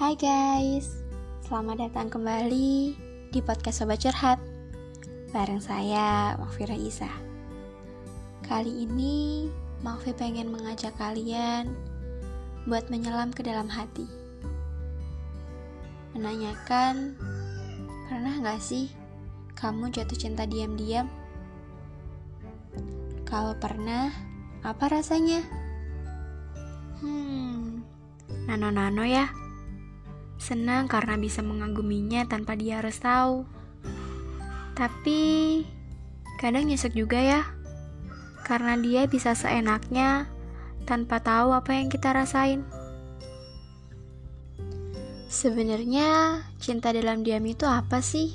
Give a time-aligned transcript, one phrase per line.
[0.00, 0.96] Hai guys,
[1.44, 2.96] selamat datang kembali
[3.36, 4.40] di podcast Sobat Curhat
[5.28, 7.12] Bareng saya, Makfira Isa
[8.40, 9.52] Kali ini,
[9.84, 11.76] Makfi pengen mengajak kalian
[12.64, 14.08] buat menyelam ke dalam hati
[16.16, 17.20] Menanyakan,
[18.08, 18.88] pernah gak sih
[19.52, 21.12] kamu jatuh cinta diam-diam?
[23.28, 24.08] Kalau pernah,
[24.64, 25.44] apa rasanya?
[27.04, 27.84] Hmm,
[28.48, 29.39] nano-nano ya.
[30.40, 33.44] Senang karena bisa mengaguminya tanpa dia harus tahu.
[34.72, 35.20] Tapi
[36.40, 37.44] kadang nyesek juga ya.
[38.48, 40.32] Karena dia bisa seenaknya
[40.88, 42.64] tanpa tahu apa yang kita rasain.
[45.30, 48.32] Sebenarnya cinta dalam diam itu apa sih?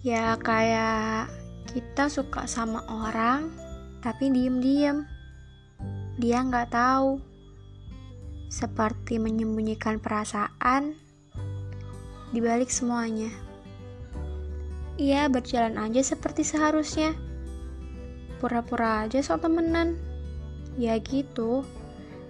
[0.00, 1.28] Ya kayak
[1.76, 3.52] kita suka sama orang
[4.00, 5.04] tapi diem-diem
[6.16, 7.35] dia nggak tahu.
[8.46, 10.94] Seperti menyembunyikan perasaan
[12.30, 13.30] di balik semuanya.
[14.96, 17.12] Ia berjalan aja seperti seharusnya.
[18.40, 20.00] Pura-pura aja sok temenan.
[20.80, 21.64] Ya gitu.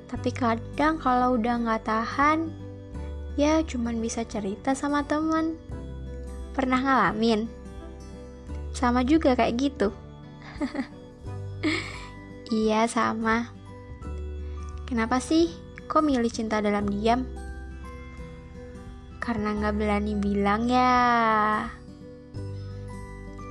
[0.06, 2.51] Tapi kadang kalau udah nggak tahan,
[3.34, 5.58] ya cuman bisa cerita sama teman.
[6.55, 7.51] Pernah ngalamin?
[8.70, 9.89] Sama juga kayak gitu.
[12.55, 13.51] iya, sama.
[14.86, 17.23] Kenapa sih kok milih cinta dalam diam?
[19.23, 20.92] Karena nggak berani bilang ya.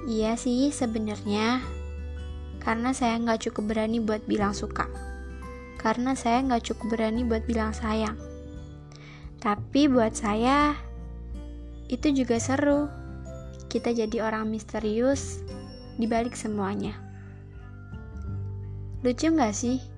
[0.05, 1.59] Iya sih sebenarnya.
[2.61, 4.85] Karena saya nggak cukup berani buat bilang suka.
[5.81, 8.17] Karena saya nggak cukup berani buat bilang sayang.
[9.41, 10.77] Tapi buat saya
[11.89, 12.89] itu juga seru.
[13.69, 15.43] Kita jadi orang misterius
[15.99, 16.95] di balik semuanya.
[19.05, 19.94] Lucu nggak sih?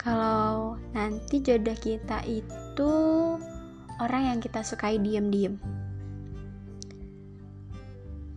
[0.00, 2.92] Kalau nanti jodoh kita itu
[4.00, 5.60] orang yang kita sukai diem-diem.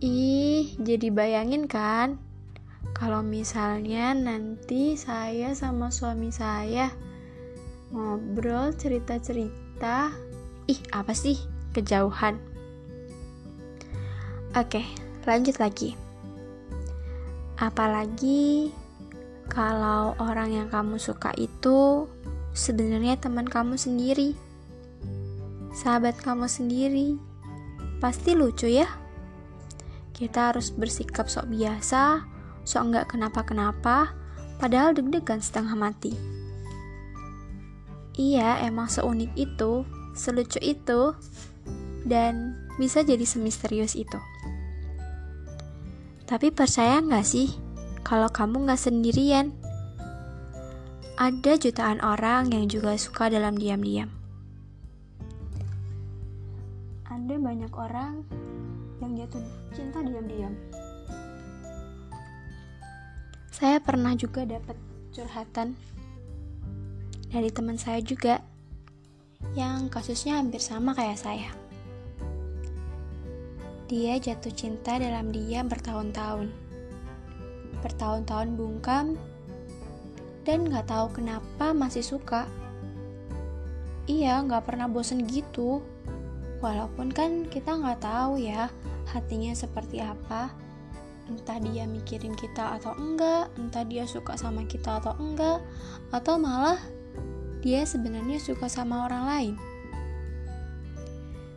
[0.04, 2.20] Ih, jadi bayangin kan
[2.92, 6.92] kalau misalnya nanti saya sama suami saya
[7.88, 10.12] ngobrol cerita-cerita,
[10.68, 11.40] ih apa sih
[11.72, 12.36] kejauhan.
[14.52, 14.84] Oke,
[15.24, 15.96] lanjut lagi.
[17.56, 18.68] Apalagi
[19.48, 22.08] kalau orang yang kamu suka itu
[22.54, 24.32] sebenarnya teman kamu sendiri,
[25.74, 27.18] sahabat kamu sendiri.
[27.98, 28.88] Pasti lucu ya.
[30.14, 32.22] Kita harus bersikap sok biasa,
[32.62, 34.14] sok nggak kenapa-kenapa,
[34.62, 36.14] padahal deg-degan setengah mati.
[38.14, 39.82] Iya, emang seunik itu,
[40.14, 41.18] selucu itu,
[42.06, 44.20] dan bisa jadi semisterius itu.
[46.24, 47.63] Tapi percaya nggak sih
[48.04, 49.50] kalau kamu nggak sendirian.
[51.16, 54.12] Ada jutaan orang yang juga suka dalam diam-diam.
[57.08, 58.20] Ada banyak orang
[59.00, 59.40] yang jatuh
[59.72, 60.52] cinta diam-diam.
[63.54, 64.76] Saya pernah juga dapat
[65.14, 65.78] curhatan
[67.30, 68.42] dari teman saya juga
[69.54, 71.50] yang kasusnya hampir sama kayak saya.
[73.86, 76.63] Dia jatuh cinta dalam diam bertahun-tahun
[77.84, 79.20] bertahun-tahun bungkam
[80.48, 82.48] dan nggak tahu kenapa masih suka.
[84.08, 85.84] Iya, nggak pernah bosen gitu.
[86.64, 88.72] Walaupun kan kita nggak tahu ya
[89.12, 90.48] hatinya seperti apa.
[91.28, 95.60] Entah dia mikirin kita atau enggak, entah dia suka sama kita atau enggak,
[96.12, 96.76] atau malah
[97.64, 99.54] dia sebenarnya suka sama orang lain.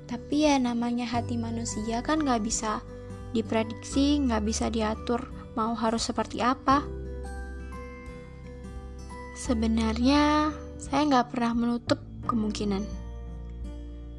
[0.07, 2.79] Tapi ya namanya hati manusia kan nggak bisa
[3.35, 6.85] diprediksi, nggak bisa diatur mau harus seperti apa.
[9.33, 11.97] Sebenarnya saya nggak pernah menutup
[12.29, 12.85] kemungkinan.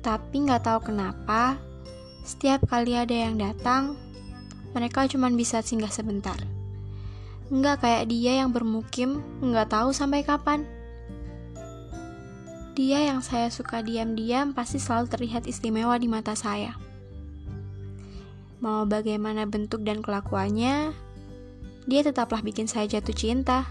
[0.03, 1.55] Tapi nggak tahu kenapa,
[2.27, 3.95] setiap kali ada yang datang,
[4.75, 6.37] mereka cuma bisa singgah sebentar.
[7.49, 10.67] Nggak kayak dia yang bermukim, nggak tahu sampai kapan.
[12.79, 16.79] Dia yang saya suka diam-diam pasti selalu terlihat istimewa di mata saya.
[18.63, 20.95] Mau bagaimana bentuk dan kelakuannya,
[21.89, 23.65] dia tetaplah bikin saya jatuh cinta.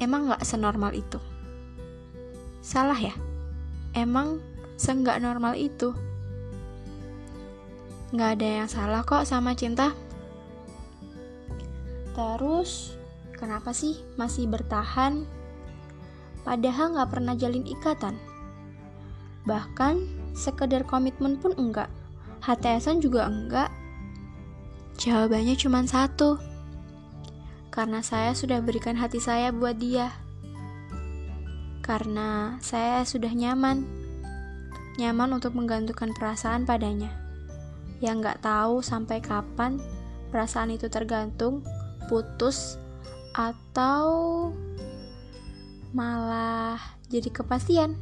[0.00, 1.20] Emang gak senormal itu?
[2.64, 3.12] Salah ya?
[3.92, 4.40] Emang
[4.80, 5.92] seenggak normal itu?
[8.16, 9.92] Gak ada yang salah kok sama cinta.
[12.16, 12.96] Terus,
[13.36, 15.28] kenapa sih masih bertahan?
[16.48, 18.16] Padahal gak pernah jalin ikatan.
[19.44, 20.00] Bahkan,
[20.32, 21.92] sekedar komitmen pun enggak.
[22.40, 23.68] HTSan juga enggak.
[24.98, 26.42] Jawabannya cuma satu.
[27.70, 30.10] Karena saya sudah berikan hati saya buat dia.
[31.88, 33.80] karena saya sudah nyaman.
[35.00, 37.08] Nyaman untuk menggantungkan perasaan padanya.
[38.04, 39.80] Yang nggak tahu sampai kapan
[40.28, 41.64] perasaan itu tergantung,
[42.12, 42.76] putus,
[43.32, 44.52] atau
[45.96, 46.76] malah
[47.08, 47.96] jadi kepastian.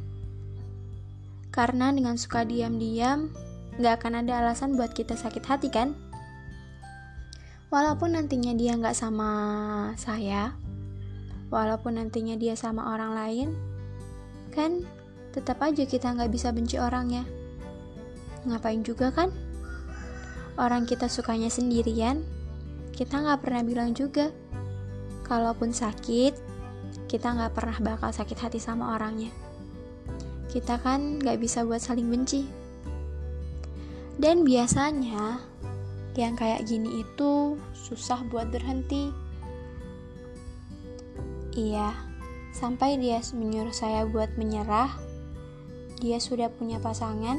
[1.55, 3.31] Karena dengan suka diam-diam,
[3.79, 5.95] nggak akan ada alasan buat kita sakit hati kan?
[7.67, 9.31] Walaupun nantinya dia nggak sama
[9.99, 10.55] saya,
[11.51, 13.49] walaupun nantinya dia sama orang lain,
[14.55, 14.87] kan
[15.35, 17.27] tetap aja kita nggak bisa benci orangnya.
[18.47, 19.35] Ngapain juga kan?
[20.55, 22.23] Orang kita sukanya sendirian,
[22.95, 24.31] kita nggak pernah bilang juga.
[25.27, 26.39] Kalaupun sakit,
[27.11, 29.29] kita nggak pernah bakal sakit hati sama orangnya.
[30.47, 32.47] Kita kan nggak bisa buat saling benci.
[34.15, 35.43] Dan biasanya
[36.17, 39.13] yang kayak gini itu susah buat berhenti.
[41.53, 41.93] Iya,
[42.49, 44.97] sampai dia menyuruh saya buat menyerah.
[46.01, 47.37] Dia sudah punya pasangan.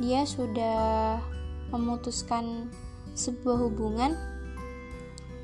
[0.00, 1.20] Dia sudah
[1.68, 2.72] memutuskan
[3.12, 4.16] sebuah hubungan.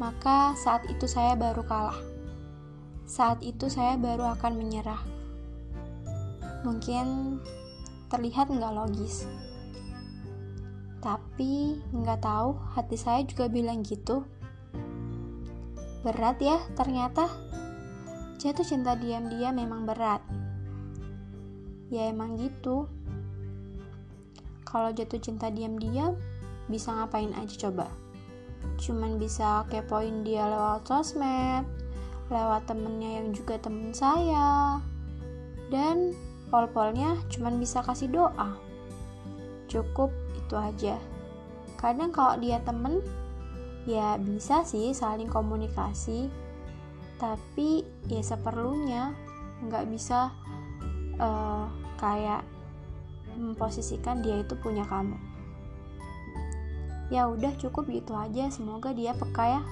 [0.00, 2.00] Maka saat itu saya baru kalah.
[3.05, 5.05] Saat itu saya baru akan menyerah.
[6.64, 7.37] Mungkin
[8.08, 9.29] terlihat nggak logis.
[11.00, 14.25] Tapi nggak tahu hati saya juga bilang gitu.
[16.05, 17.29] Berat ya ternyata.
[18.41, 20.25] Jatuh cinta diam-diam memang berat.
[21.93, 22.88] Ya emang gitu.
[24.64, 26.14] Kalau jatuh cinta diam-diam,
[26.70, 27.91] bisa ngapain aja coba?
[28.79, 31.67] Cuman bisa kepoin dia lewat sosmed,
[32.31, 34.79] lewat temennya yang juga temen saya,
[35.69, 36.14] dan
[36.49, 38.55] pol-polnya cuman bisa kasih doa.
[39.67, 40.14] Cukup
[40.50, 40.99] itu aja.
[41.79, 42.99] Kadang kalau dia temen
[43.87, 46.26] ya bisa sih saling komunikasi.
[47.23, 49.14] Tapi ya seperlunya
[49.62, 50.35] nggak bisa
[51.23, 51.70] uh,
[52.02, 52.43] kayak
[53.38, 55.14] memposisikan dia itu punya kamu.
[57.14, 58.50] Ya udah cukup gitu aja.
[58.50, 59.62] Semoga dia peka ya.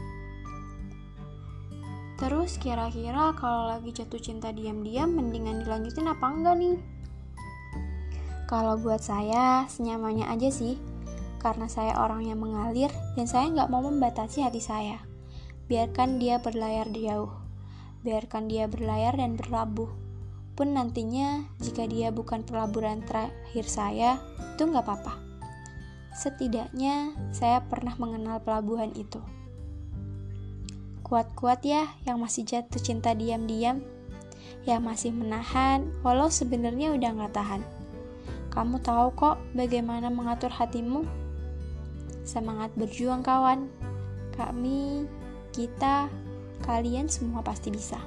[2.19, 6.78] Terus kira-kira kalau lagi jatuh cinta diam-diam mendingan dilanjutin apa enggak nih
[8.48, 10.80] kalau buat saya, senyamannya aja sih.
[11.36, 15.04] Karena saya orang yang mengalir dan saya nggak mau membatasi hati saya.
[15.68, 17.28] Biarkan dia berlayar jauh.
[18.00, 19.92] Biarkan dia berlayar dan berlabuh.
[20.56, 24.16] Pun nantinya, jika dia bukan pelaburan terakhir saya,
[24.56, 25.20] itu nggak apa-apa.
[26.16, 29.20] Setidaknya, saya pernah mengenal pelabuhan itu.
[31.04, 33.84] Kuat-kuat ya yang masih jatuh cinta diam-diam,
[34.64, 37.77] yang masih menahan, walau sebenarnya udah nggak tahan.
[38.48, 41.04] Kamu tahu kok bagaimana mengatur hatimu.
[42.24, 43.68] Semangat berjuang kawan.
[44.34, 45.04] Kami,
[45.50, 46.06] kita,
[46.62, 47.98] kalian semua pasti bisa.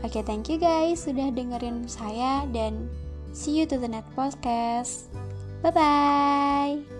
[0.00, 2.88] Oke, okay, thank you guys sudah dengerin saya dan
[3.36, 5.12] see you to the next podcast.
[5.60, 6.99] Bye bye.